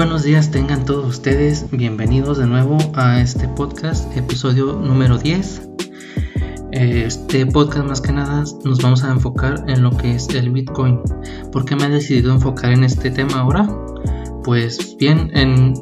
[0.00, 5.68] Buenos días tengan todos ustedes, bienvenidos de nuevo a este podcast, episodio número 10.
[6.72, 11.02] Este podcast más que nada nos vamos a enfocar en lo que es el Bitcoin.
[11.52, 13.68] ¿Por qué me he decidido enfocar en este tema ahora?
[14.42, 15.74] Pues bien, en,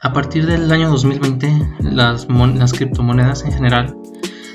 [0.00, 3.94] a partir del año 2020 las, las criptomonedas en general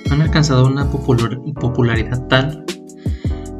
[0.09, 2.65] han alcanzado una popularidad tal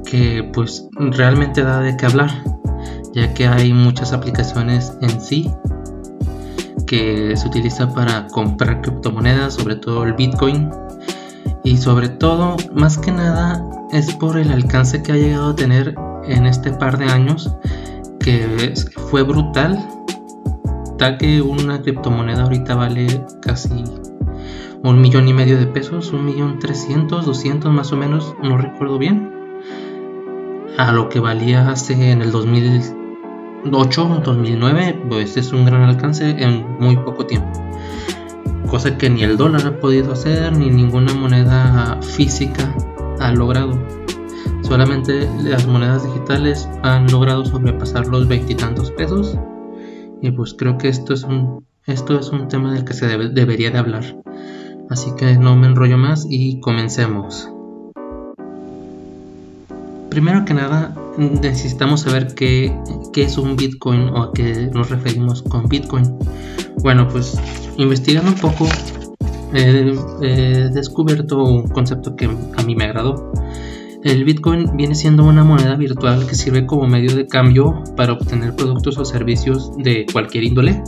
[0.08, 2.59] que pues realmente da de qué hablar
[3.14, 5.52] ya que hay muchas aplicaciones en sí
[6.90, 10.72] que se utiliza para comprar criptomonedas, sobre todo el Bitcoin.
[11.64, 15.94] Y sobre todo, más que nada, es por el alcance que ha llegado a tener
[16.26, 17.54] en este par de años,
[18.20, 18.74] que
[19.12, 19.88] fue brutal,
[20.98, 23.84] tal que una criptomoneda ahorita vale casi
[24.82, 28.98] un millón y medio de pesos, un millón trescientos, doscientos más o menos, no recuerdo
[28.98, 29.32] bien,
[30.78, 32.99] a lo que valía hace en el 2000
[33.72, 37.52] 8, 2009, pues es un gran alcance en muy poco tiempo.
[38.68, 42.76] Cosa que ni el dólar ha podido hacer, ni ninguna moneda física
[43.20, 43.80] ha logrado.
[44.62, 49.38] Solamente las monedas digitales han logrado sobrepasar los veintitantos pesos.
[50.22, 53.72] Y pues creo que esto es un, esto es un tema del que se debería
[53.72, 54.04] de hablar.
[54.90, 57.50] Así que no me enrollo más y comencemos.
[60.10, 62.74] Primero que nada, necesitamos saber qué,
[63.16, 66.18] es un Bitcoin o a qué nos referimos con Bitcoin.
[66.82, 67.40] Bueno, pues
[67.78, 68.68] investigando un poco,
[69.54, 73.32] he descubierto un concepto que a mí me agradó.
[74.04, 78.56] El Bitcoin viene siendo una moneda virtual que sirve como medio de cambio para obtener
[78.56, 80.82] productos o servicios de cualquier índole,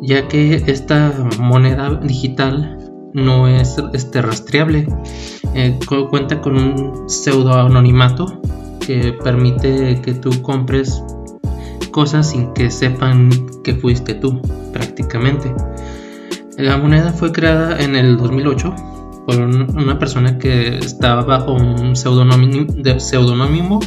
[0.00, 2.81] ya que esta moneda digital
[3.14, 4.86] no es este, rastreable,
[5.54, 5.78] eh,
[6.10, 8.40] cuenta con un pseudo anonimato
[8.84, 11.02] que permite que tú compres
[11.90, 13.30] cosas sin que sepan
[13.62, 14.40] que fuiste tú,
[14.72, 15.54] prácticamente.
[16.56, 18.74] La moneda fue creada en el 2008
[19.26, 23.80] por una persona que estaba bajo un pseudónimo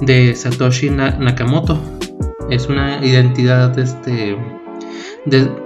[0.00, 1.78] de, Satoshi Nakamoto.
[2.50, 4.36] Es una identidad este,
[5.26, 5.61] de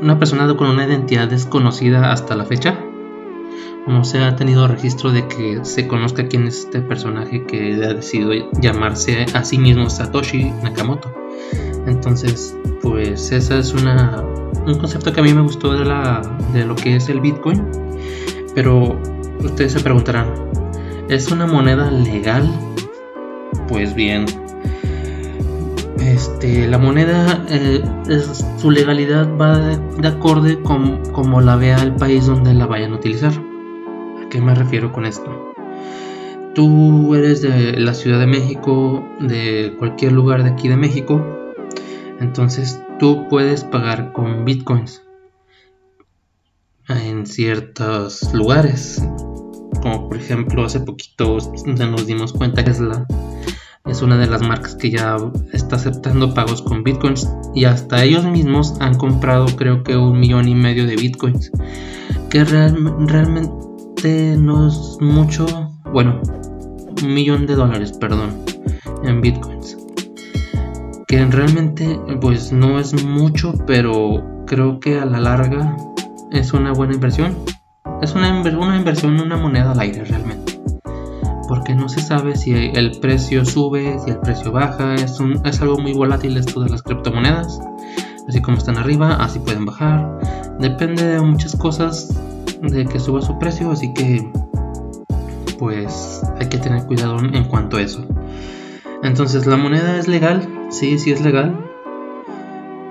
[0.00, 2.78] una persona con una identidad desconocida hasta la fecha
[3.88, 7.94] no se ha tenido registro de que se conozca quién es este personaje que ha
[7.94, 11.14] decidido llamarse a sí mismo Satoshi Nakamoto.
[11.86, 14.22] Entonces, pues ese es una,
[14.66, 16.20] un concepto que a mí me gustó de, la,
[16.52, 17.64] de lo que es el Bitcoin.
[18.54, 19.00] Pero
[19.40, 20.34] ustedes se preguntarán,
[21.08, 22.46] ¿es una moneda legal?
[23.68, 24.26] Pues bien,
[26.14, 27.82] este, la moneda, eh,
[28.58, 32.96] su legalidad va de, acorde con como la vea el país donde la vayan a
[32.96, 33.32] utilizar
[34.30, 35.54] qué me refiero con esto?
[36.54, 41.24] Tú eres de la Ciudad de México, de cualquier lugar de aquí de México,
[42.20, 45.02] entonces tú puedes pagar con bitcoins
[46.88, 49.02] en ciertos lugares.
[49.82, 53.06] Como por ejemplo hace poquito nos dimos cuenta que Tesla
[53.88, 55.16] es una de las marcas que ya
[55.52, 60.48] está aceptando pagos con bitcoins y hasta ellos mismos han comprado creo que un millón
[60.48, 61.50] y medio de bitcoins
[62.30, 65.46] que realmente no es mucho,
[65.92, 66.20] bueno,
[67.02, 68.44] un millón de dólares, perdón,
[69.02, 69.76] en bitcoins.
[71.06, 75.76] Que realmente pues no es mucho, pero creo que a la larga
[76.30, 77.36] es una buena inversión.
[78.02, 80.47] Es una, una inversión, una moneda al aire realmente.
[81.48, 84.94] Porque no se sabe si el precio sube, si el precio baja.
[84.94, 87.58] Es, un, es algo muy volátil esto de las criptomonedas.
[88.28, 90.20] Así como están arriba, así pueden bajar.
[90.60, 92.14] Depende de muchas cosas
[92.60, 94.30] de que suba su precio, así que
[95.58, 98.04] pues hay que tener cuidado en cuanto a eso.
[99.02, 100.46] Entonces, ¿la moneda es legal?
[100.70, 101.56] Sí, sí es legal,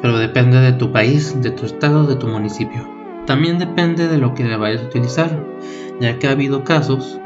[0.02, 2.88] pero depende de tu país, de tu estado, de tu municipio.
[3.26, 5.46] También depende de lo que le vayas a utilizar,
[6.00, 7.20] ya que ha habido casos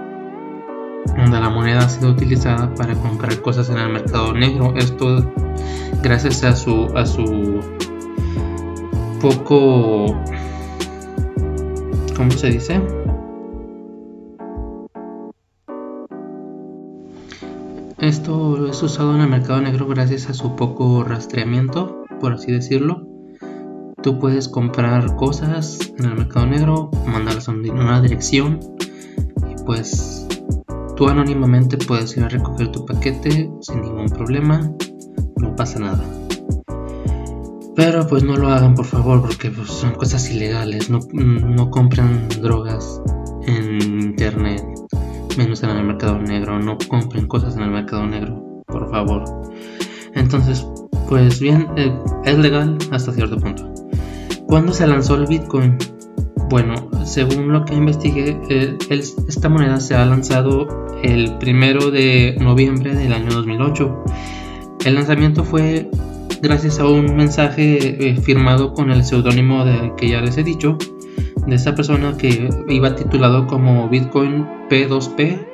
[1.17, 4.73] donde la moneda ha sido utilizada para comprar cosas en el mercado negro.
[4.75, 5.31] Esto
[6.01, 7.59] gracias a su a su
[9.21, 10.17] poco
[12.15, 12.81] ¿cómo se dice?
[18.01, 23.07] Esto es usado en el mercado negro gracias a su poco rastreamiento, por así decirlo.
[24.01, 28.59] Tú puedes comprar cosas en el mercado negro, mandarlas a una dirección
[29.51, 30.27] y pues
[31.01, 34.71] tú anónimamente puedes ir a recoger tu paquete sin ningún problema,
[35.38, 36.03] no pasa nada.
[37.75, 40.92] Pero pues no lo hagan por favor porque pues, son cosas ilegales.
[40.92, 43.01] No, no compren drogas
[43.48, 44.63] en internet,
[45.39, 46.59] menos en el mercado negro.
[46.59, 49.24] No compren cosas en el mercado negro, por favor.
[50.13, 50.68] Entonces,
[51.09, 51.92] Pues bien, eh,
[52.25, 53.74] es legal hasta cierto punto.
[54.45, 55.80] ¿Cuándo se lanzó el Bitcoin?
[56.51, 62.95] Bueno, según lo que investigué, eh, esta moneda se ha lanzado el primero de noviembre
[62.95, 64.03] del año 2008.
[64.86, 65.89] El lanzamiento fue
[66.42, 69.63] gracias a un mensaje eh, firmado con el seudónimo
[69.98, 70.77] que ya les he dicho,
[71.45, 75.48] de esta persona que iba titulado como Bitcoin P2P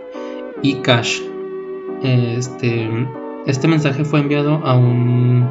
[0.63, 1.21] y Cash.
[2.03, 2.89] Este,
[3.45, 5.47] este mensaje fue enviado a un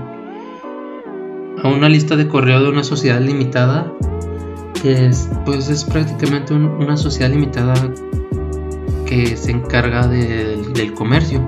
[1.62, 3.92] a una lista de correo de una sociedad limitada
[4.82, 7.74] que es, pues es prácticamente una sociedad limitada
[9.06, 11.40] que se encarga del comercio.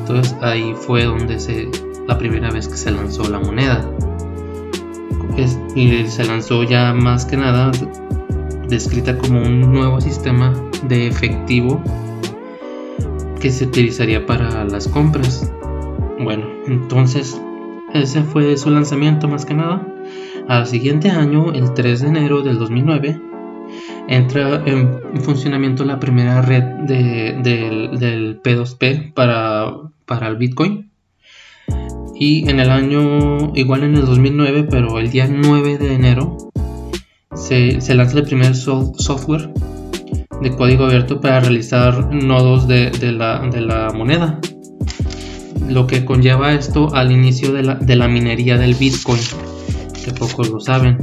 [0.00, 1.68] Entonces ahí fue donde se
[2.06, 3.88] la primera vez que se lanzó la moneda.
[5.74, 7.72] y se lanzó ya más que nada
[8.68, 10.52] descrita como un nuevo sistema
[10.88, 11.82] de efectivo
[13.40, 15.50] que se utilizaría para las compras.
[16.20, 17.40] Bueno, entonces
[17.92, 19.86] ese fue su lanzamiento más que nada.
[20.48, 23.20] Al siguiente año, el 3 de enero del 2009,
[24.08, 29.72] entra en funcionamiento la primera red del P2P para,
[30.06, 30.90] para el Bitcoin.
[32.14, 36.36] Y en el año, igual en el 2009, pero el día 9 de enero,
[37.34, 39.52] se, lanza el primer software
[40.40, 44.38] de código abierto para realizar nodos de, la, moneda.
[45.68, 49.20] Lo que conlleva esto al inicio de la, de la minería del Bitcoin,
[50.04, 50.98] que pocos lo saben.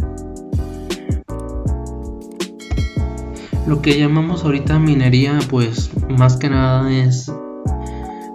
[3.72, 7.32] Lo que llamamos ahorita minería, pues más que nada es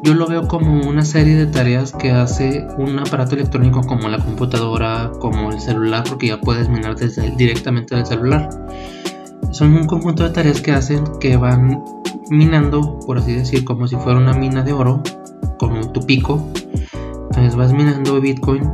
[0.03, 4.17] yo lo veo como una serie de tareas que hace un aparato electrónico como la
[4.17, 8.49] computadora, como el celular, porque ya puedes minar desde, directamente del celular.
[9.51, 11.85] Son un conjunto de tareas que hacen que van
[12.31, 15.03] minando, por así decir, como si fuera una mina de oro,
[15.59, 16.51] como tu pico.
[17.29, 18.73] Entonces vas minando Bitcoin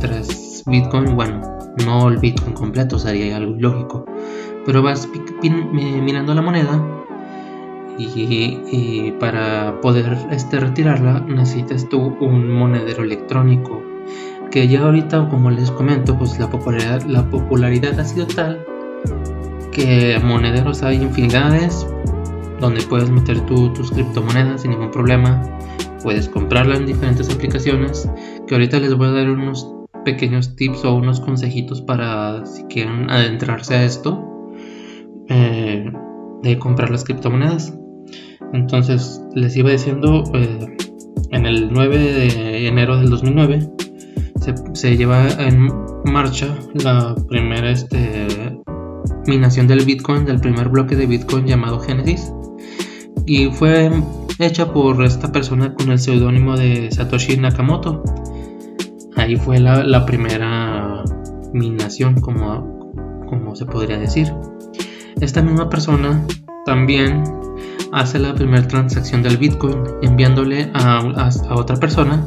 [0.00, 1.40] tras Bitcoin, bueno,
[1.86, 4.06] no el Bitcoin completo, sería algo lógico,
[4.64, 5.08] pero vas
[5.72, 6.82] minando la moneda
[7.98, 13.82] y, para poder este, retirarla necesitas tú un monedero electrónico
[14.50, 18.64] que ya ahorita como les comento pues la popularidad, la popularidad ha sido tal
[19.70, 21.86] que monederos hay infinidades
[22.58, 25.40] donde puedes meter tus criptomonedas sin ningún problema
[26.02, 28.08] puedes comprarla en diferentes aplicaciones
[28.46, 29.70] que ahorita les voy a dar unos
[30.04, 34.29] pequeños tips o unos consejitos para si quieren adentrarse a esto
[35.30, 35.90] eh,
[36.42, 37.74] de comprar las criptomonedas
[38.52, 40.76] entonces, les iba diciendo, eh,
[41.30, 43.68] en el 9 de enero del 2009
[44.72, 45.70] se, lleva en
[46.04, 48.26] marcha la primera este,
[49.26, 52.32] minación del Bitcoin, del primer bloque de Bitcoin llamado Genesis.
[53.26, 53.90] Y fue
[54.40, 58.02] hecha por esta persona con el seudónimo de Satoshi Nakamoto.
[59.16, 61.04] Ahí fue la, primera
[61.52, 62.92] minación, como,
[63.28, 64.32] como se podría decir.
[65.20, 66.26] Esta misma persona
[66.64, 67.22] también
[67.92, 72.26] hace la primera transacción del Bitcoin enviándole a, otra persona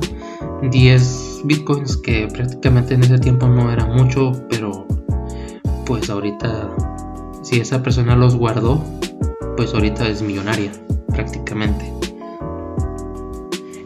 [0.62, 4.88] 10 Bitcoins que prácticamente en ese tiempo no era mucho, pero
[5.85, 6.69] pues ahorita
[7.41, 8.83] si esa persona los guardó,
[9.57, 10.71] pues ahorita es millonaria
[11.07, 11.91] prácticamente.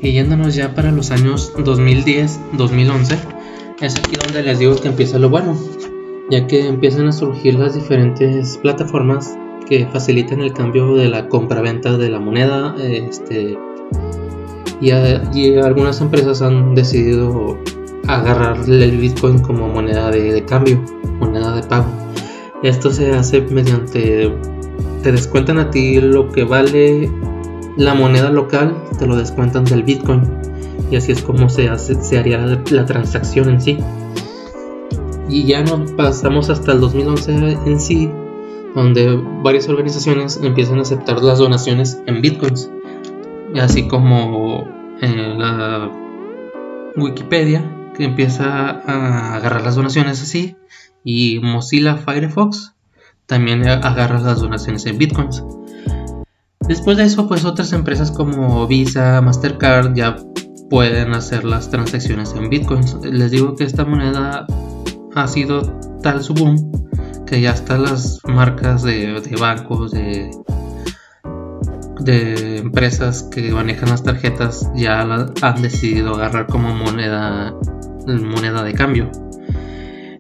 [0.02, 3.18] Y yéndonos ya para los años 2010-2011,
[3.82, 5.58] es aquí donde les digo que empieza lo bueno,
[6.30, 11.98] ya que empiezan a surgir las diferentes plataformas que facilitan el cambio de la compra-venta
[11.98, 12.76] de la moneda.
[12.80, 13.58] Este,
[14.82, 14.92] y,
[15.58, 17.58] algunas empresas han decidido
[18.08, 20.82] agarrarle el Bitcoin como moneda de, cambio,
[21.20, 21.88] moneda de pago.
[22.64, 24.32] Esto se hace mediante,
[25.04, 27.12] te descuentan a ti lo que vale
[27.78, 30.22] la moneda local, te lo descuentan del Bitcoin.
[30.90, 33.78] Y así es como se, hace, se haría la transacción en sí.
[35.30, 38.10] Y ya no pasamos hasta el 2011 en sí,
[38.76, 42.70] donde varias organizaciones empiezan a aceptar las donaciones en bitcoins,
[43.60, 44.68] así como
[45.02, 45.92] la
[46.96, 50.56] Wikipedia, que empieza a agarrar las donaciones así,
[51.04, 52.74] y Mozilla Firefox
[53.26, 55.44] también agarra las donaciones en bitcoins.
[56.62, 60.18] Después de eso, pues otras empresas como Visa, Mastercard ya
[60.70, 62.98] pueden hacer las transacciones en bitcoins.
[63.04, 64.46] Les digo que esta moneda
[65.18, 65.62] ha sido
[66.02, 66.72] tal su boom
[67.28, 70.32] que ya están las marcas de, bancos, de,
[72.00, 77.54] de empresas que manejan las tarjetas, ya han decidido agarrar como moneda,
[78.08, 79.12] moneda de cambio.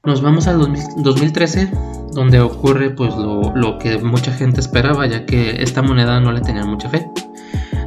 [0.03, 0.59] Nos vamos al
[0.97, 1.71] 2013,
[2.11, 6.41] donde ocurre pues lo, lo, que mucha gente esperaba, ya que esta moneda no le
[6.41, 7.07] tenía mucha fe.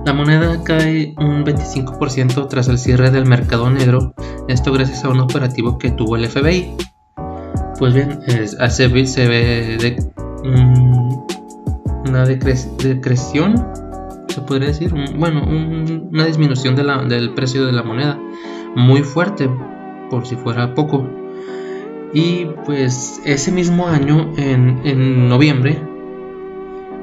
[0.04, 4.14] La moneda cae un 25% tras el cierre del mercado negro
[4.48, 6.74] Esto gracias a un operativo que tuvo el FBI.
[7.80, 8.20] Pues bien,
[9.06, 9.96] se ve de,
[12.06, 13.54] una decreción,
[14.28, 18.20] se podría decir, bueno, una disminución del precio de la moneda
[18.76, 19.48] muy fuerte,
[20.10, 21.08] por si fuera poco.
[22.12, 25.82] Y pues ese mismo año, en, en noviembre,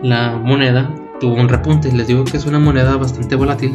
[0.04, 1.92] la moneda tuvo un repunte.
[1.92, 3.74] Les digo que es una moneda bastante volátil.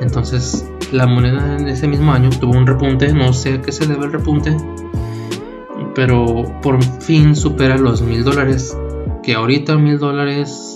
[0.00, 3.12] Entonces la moneda en ese mismo año tuvo un repunte.
[3.12, 4.56] No sé a qué se debe el repunte.
[5.94, 8.76] Pero por fin supera los mil dólares.
[9.22, 10.72] Que ahorita mil dólares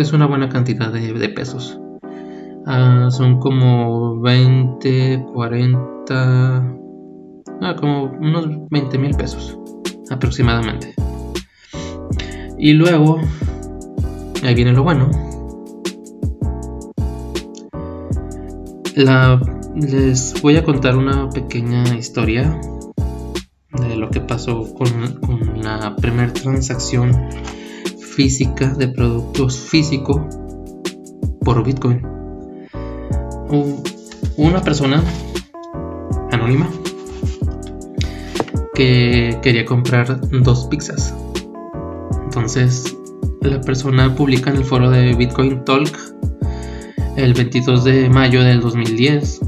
[0.00, 1.78] es una buena cantidad de, pesos.
[2.66, 6.76] Ah, son como 20, 40,
[7.60, 9.58] ah, como unos 20 mil pesos
[10.10, 10.94] aproximadamente.
[12.58, 13.20] Y luego
[14.42, 15.10] ahí viene lo bueno.
[19.74, 22.58] les voy a contar una pequeña historia
[24.20, 24.88] pasó con,
[25.62, 27.12] la primera transacción
[28.14, 30.20] física de productos físicos
[31.40, 32.02] por Bitcoin.
[34.36, 35.02] Una persona
[36.30, 36.68] anónima
[38.74, 41.14] que quería comprar dos pizzas.
[42.24, 42.96] Entonces
[43.40, 45.90] la persona publica en el foro de Bitcoin Talk
[47.16, 49.40] el 22 de mayo del 2010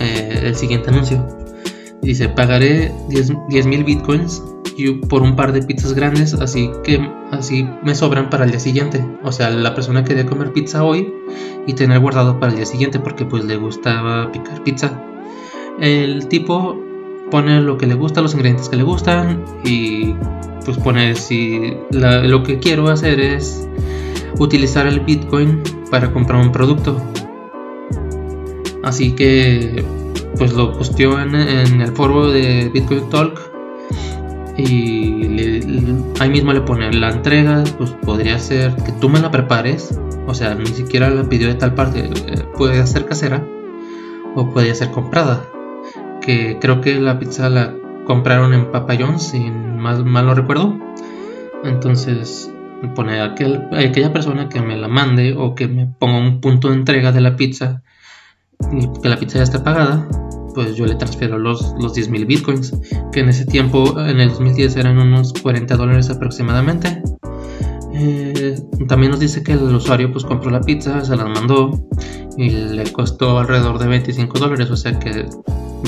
[0.00, 1.35] eh, el siguiente anuncio.
[2.06, 4.40] Dice, pagaré 10 mil bitcoins
[5.08, 7.00] por un par de pizzas grandes, así que
[7.32, 9.04] así me sobran para el día siguiente.
[9.24, 11.12] O sea, la persona quería comer pizza hoy
[11.66, 15.02] y tener guardado para el día siguiente porque pues le gustaba picar pizza.
[15.80, 16.80] El tipo
[17.28, 20.14] pone lo que le gusta, los ingredientes que le gustan y
[20.64, 23.68] pues poner si lo que quiero hacer es
[24.38, 25.60] utilizar el Bitcoin
[25.90, 27.02] para comprar un producto.
[28.84, 29.84] Así que
[30.38, 33.40] pues lo posteó en, el foro de Bitcoin Talk
[34.56, 35.60] y
[36.18, 40.34] ahí mismo le pone la entrega, pues podría ser que tú me la prepares, o
[40.34, 43.44] sea, ni siquiera la pidió de tal parte, eh, puede ser casera
[44.34, 45.44] o puede ser comprada.
[46.20, 47.74] Que creo que la pizza la
[48.04, 50.78] compraron en Papa si mal, no recuerdo.
[51.64, 52.50] Entonces,
[52.94, 56.74] pone a, aquella persona que me la mande o que me ponga un punto de
[56.74, 57.82] entrega de la pizza
[59.02, 60.08] que la pizza ya esté pagada,
[60.54, 62.74] pues yo le transfiero los, los 10 mil bitcoins,
[63.12, 67.02] que en ese tiempo, en el 2010, eran unos 40 dólares aproximadamente.
[67.92, 71.70] Eh, también nos dice que el usuario pues compró la pizza, se la mandó
[72.36, 75.26] y le costó alrededor de 25 dólares, o sea que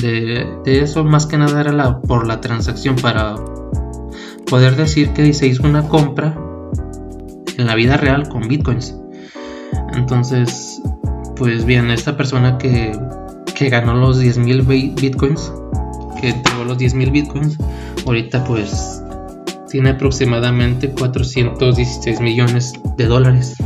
[0.01, 3.37] de, de, eso más que nada era la, por la transacción para
[4.49, 6.39] poder decir que se hizo una compra
[7.59, 8.97] en la vida real con bitcoins.
[9.95, 10.68] Entonces,
[11.39, 12.99] pues bien, esta persona que,
[13.55, 15.53] que ganó los 10.000 bitcoins,
[16.21, 17.59] que entregó los 10.000 bitcoins,
[18.05, 19.03] ahorita pues
[19.71, 23.57] tiene aproximadamente 416 millones de dólares,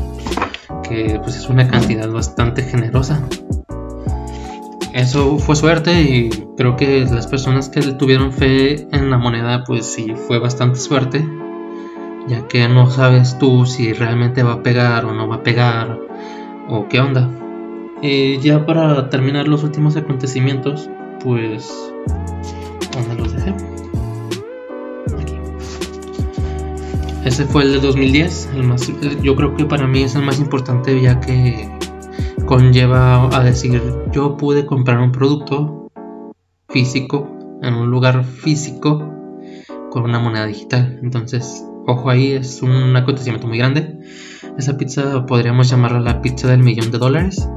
[0.82, 3.26] que pues es una cantidad bastante generosa.
[4.92, 9.86] Eso fue suerte y creo que las personas que tuvieron fe en la moneda pues
[9.86, 11.26] sí fue bastante suerte
[12.28, 15.98] ya que no sabes tú si realmente va a pegar o no va a pegar
[16.68, 17.28] o qué onda.
[18.02, 20.90] Eh, ya para terminar los últimos acontecimientos,
[21.22, 21.70] pues...
[22.92, 23.50] ¿Dónde los dejé?
[25.20, 25.36] Aquí.
[27.24, 28.92] Ese fue el de 2010, el más,
[29.22, 31.70] yo creo que para mí es el más importante ya que
[32.44, 33.80] conlleva a decir
[34.10, 35.90] yo pude comprar un producto
[36.68, 39.08] físico en un lugar físico
[39.90, 40.98] con una moneda digital.
[41.02, 43.98] Entonces Ojo ahí, es un acontecimiento muy grande.
[44.56, 47.48] Esa pizza podríamos llamarla la pizza del millón de dólares.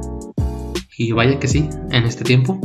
[0.98, 2.58] Y vaya que sí, en este tiempo.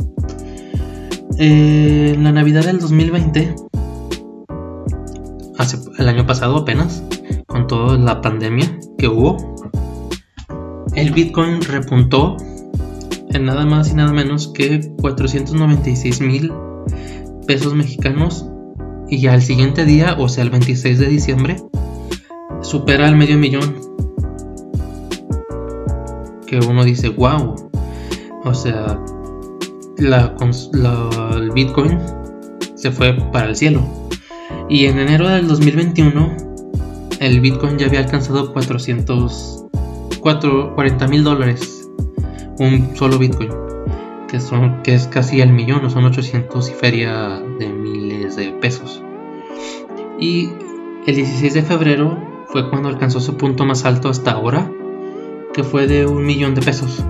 [1.38, 3.54] En eh, la Navidad del 2020,
[5.58, 7.02] hace el año pasado apenas,
[7.46, 9.36] con toda la pandemia que hubo,
[10.94, 12.36] el Bitcoin repuntó
[13.30, 16.52] en nada más y nada menos que 496 mil
[17.46, 18.46] pesos mexicanos
[19.08, 21.56] y al siguiente día, o sea, el 26 de diciembre,
[22.62, 23.76] supera el medio millón.
[26.46, 27.71] Que uno dice, wow.
[28.44, 28.98] O sea,
[29.98, 30.34] la,
[31.34, 31.98] el Bitcoin
[32.74, 33.82] se fue para el cielo.
[34.68, 36.36] Y en enero del 2021,
[37.20, 39.66] el Bitcoin ya había alcanzado 400,
[40.20, 41.88] 40 mil dólares.
[42.58, 43.50] Un solo Bitcoin.
[44.28, 48.50] Que, son, que es casi el millón, o son 800 y feria de miles de
[48.52, 49.02] pesos
[50.22, 50.50] y
[51.06, 54.70] el 16 de febrero fue cuando alcanzó su punto más alto hasta ahora,
[55.52, 57.04] que fue de un millón de pesos.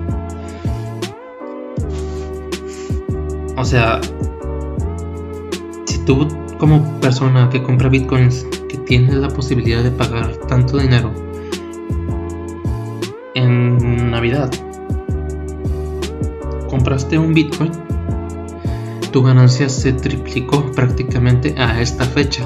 [3.63, 4.01] O sea,
[5.85, 6.27] si tú
[6.57, 11.13] como persona que compra bitcoins, que tienes la posibilidad de pagar tanto dinero
[13.35, 14.51] en Navidad,
[16.69, 17.71] compraste un bitcoin,
[19.13, 22.45] tu ganancia se triplicó prácticamente a esta fecha.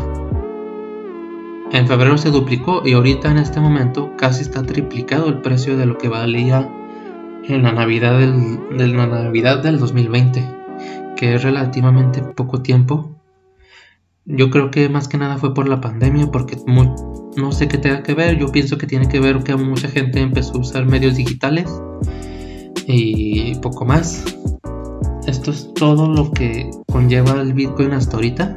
[1.71, 5.87] En febrero se duplicó y ahorita en este momento casi está triplicado el precio de
[5.87, 6.69] lo que valía
[7.43, 10.56] en la Navidad del, de la Navidad del 2020,
[11.17, 13.17] que es relativamente poco tiempo.
[14.25, 18.03] Yo creo que más que nada fue por la pandemia, porque no sé qué tenga
[18.03, 18.37] que ver.
[18.37, 21.69] Yo pienso que tiene que ver que mucha gente empezó a usar medios digitales
[22.85, 24.23] y poco más.
[25.27, 28.55] Esto es todo lo que conlleva el Bitcoin hasta ahorita.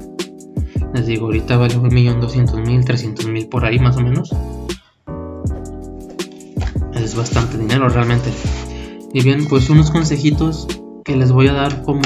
[0.95, 4.35] Les digo, ahorita vale un millón doscientos mil, trescientos mil por ahí más o menos.
[6.95, 8.31] Es bastante dinero realmente.
[9.13, 10.67] Y bien, pues unos consejitos
[11.05, 12.03] que les voy a dar como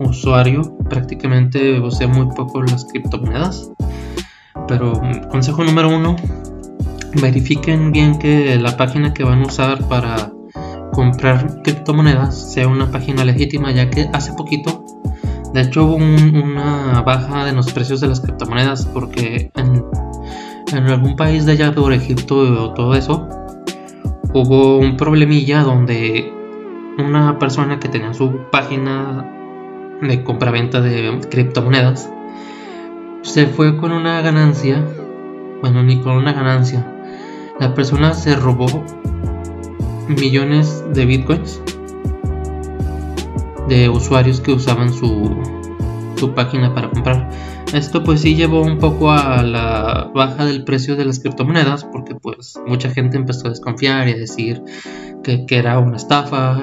[0.00, 0.78] usuario.
[0.88, 3.70] Prácticamente usé muy poco las criptomonedas.
[4.66, 5.00] Pero
[5.30, 6.16] consejo número uno,
[7.20, 10.32] verifiquen bien que la página que van a usar para
[10.92, 14.84] comprar criptomonedas sea una página legítima, ya que hace poquito,
[15.52, 19.84] de hecho, hubo una baja de los precios de las criptomonedas, porque en,
[20.72, 23.26] en algún país de allá, por Egipto o todo eso,
[24.34, 26.30] hubo un problemilla donde
[26.98, 29.24] una persona que tenía su página
[30.02, 32.10] de compra-venta de criptomonedas
[33.22, 34.84] se fue con una ganancia,
[35.60, 36.86] bueno, ni con una ganancia.
[37.58, 38.84] La persona se robó
[40.08, 41.60] millones de bitcoins
[43.68, 45.36] de usuarios que usaban su,
[46.16, 47.28] su página para comprar.
[47.72, 52.14] Esto pues sí llevó un poco a la baja del precio de las criptomonedas porque
[52.14, 54.62] pues mucha gente empezó a desconfiar y a decir
[55.22, 56.58] que, era una estafa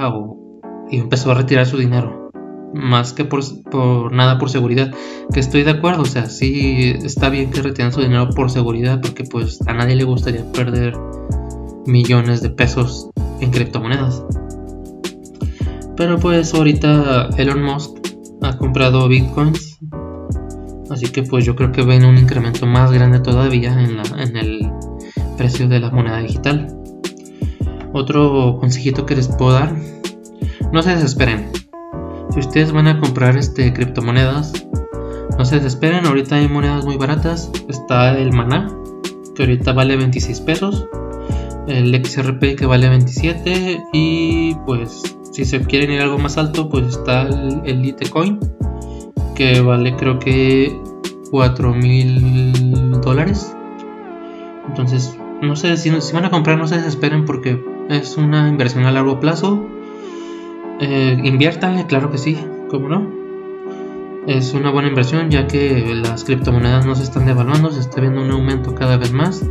[0.89, 2.31] y empezó a retirar su dinero.
[2.73, 4.91] Más que por, por, nada por seguridad.
[5.31, 8.99] Que estoy de acuerdo, o sea, sí está bien que retiren su dinero por seguridad
[8.99, 10.97] porque pues a nadie le gustaría perder
[11.85, 13.09] millones de pesos
[13.41, 14.23] en criptomonedas.
[15.95, 17.97] Pero pues ahorita Elon Musk
[18.41, 19.74] ha comprado bitcoins.
[20.89, 24.71] Así que pues yo creo que ven un incremento más grande todavía en, en el
[25.37, 26.77] precio de la moneda digital.
[27.93, 29.75] Otro consejito que les puedo dar.
[30.71, 31.49] No se desesperen.
[32.31, 34.53] Si ustedes van a comprar este criptomonedas,
[35.37, 36.05] no se desesperen.
[36.05, 37.51] Ahorita hay monedas muy baratas.
[37.69, 38.69] Está el Maná,
[39.35, 40.87] que ahorita vale 26 pesos
[41.67, 46.87] el XRP que vale 27 y pues si se quieren ir algo más alto pues
[46.87, 48.39] está el, Litecoin
[49.35, 50.81] que vale creo que
[51.31, 53.55] 4 mil dólares.
[54.67, 58.91] Entonces no sé si, van a comprar no se desesperen porque es una inversión a
[58.91, 59.63] largo plazo.
[60.79, 62.37] Eh, claro que sí
[62.69, 63.25] como no
[64.27, 68.21] es una buena inversión ya que las criptomonedas no se están devaluando se está viendo
[68.21, 69.45] un aumento cada vez más.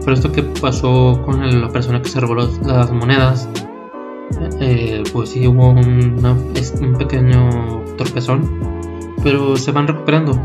[0.00, 3.48] Pero esto que pasó con la persona que se robó las monedas,
[4.60, 8.75] eh, pues sí hubo un pequeño tropezón,
[9.22, 10.40] pero se van recuperando.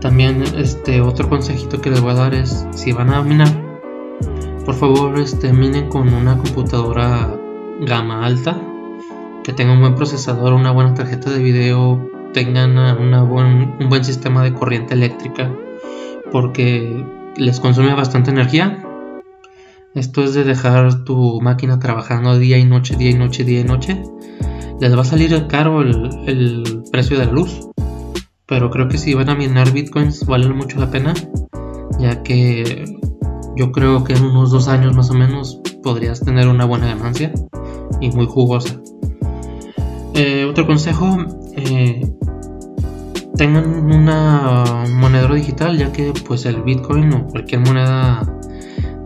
[0.00, 3.48] También este otro consejito que les voy a dar es si van a minar,
[4.64, 7.34] por favor este minen con una computadora
[7.80, 8.60] gama alta,
[9.44, 14.42] que tenga un buen procesador, una buena tarjeta de video, tengan una un buen sistema
[14.42, 15.50] de corriente eléctrica,
[16.32, 17.04] porque
[17.36, 18.82] les consume bastante energía.
[19.94, 23.64] Esto es de dejar tu máquina trabajando día y noche, día y noche, día y
[23.64, 24.02] noche.
[24.80, 27.68] Les va a salir caro el, precio de la luz.
[28.46, 31.14] Pero creo que si van a minar bitcoins vale mucho la pena.
[31.98, 32.84] Ya que
[33.56, 37.32] yo creo que en unos dos años más o menos podrías tener una buena ganancia.
[38.00, 38.80] Y muy jugosa.
[40.14, 41.16] Eh, otro consejo.
[41.56, 42.02] Eh,
[43.36, 48.22] tengan una monedero digital ya que pues el bitcoin o cualquier moneda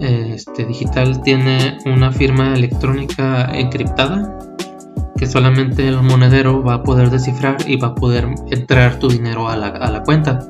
[0.00, 4.38] este, digital tiene una firma electrónica encriptada
[5.20, 9.48] que solamente el monedero va a poder descifrar y va a poder entrar tu dinero
[9.48, 10.40] a la, cuenta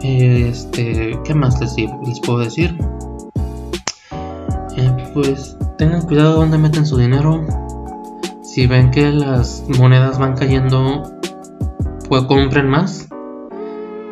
[0.00, 2.76] este qué más les, puedo decir
[4.76, 7.46] eh, pues tengan cuidado donde meten su dinero
[8.42, 11.14] si ven que las monedas van cayendo
[12.08, 13.08] pues compren más.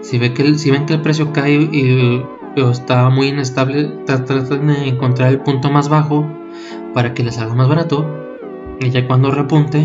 [0.02, 2.22] Si, ve que si ven que el precio cae y,
[2.56, 6.26] está muy inestable, traten de encontrar el punto más bajo
[6.92, 8.21] para que les salga más barato.
[8.82, 9.84] Y ya cuando repunte,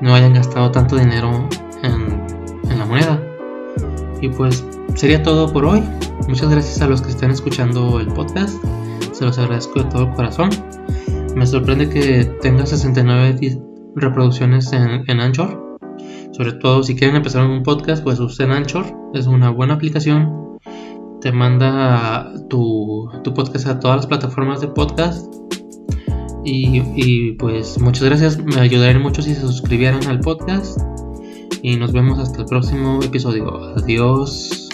[0.00, 1.48] no hayan gastado tanto dinero
[1.82, 3.20] en, en la moneda.
[4.20, 5.82] Y pues sería todo por hoy.
[6.28, 8.62] Muchas gracias a los que están escuchando el podcast.
[9.12, 10.50] Se los agradezco de todo corazón.
[11.34, 13.58] Me sorprende que tenga 69
[13.96, 15.78] reproducciones en, en Anchor.
[16.32, 18.86] Sobre todo si quieren empezar un podcast, pues usen Anchor.
[19.14, 20.58] Es una buena aplicación.
[21.20, 25.32] Te manda tu, tu podcast a todas las plataformas de podcast.
[26.44, 28.42] Y, y pues muchas gracias.
[28.42, 30.78] Me ayudaría mucho si se suscribieran al podcast.
[31.62, 33.74] Y nos vemos hasta el próximo episodio.
[33.76, 34.71] Adiós.